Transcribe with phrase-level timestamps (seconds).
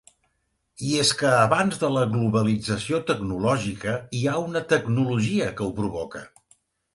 [0.91, 6.25] I és que abans de la globalització tecnològica hi ha una tecnologia que ho provoca.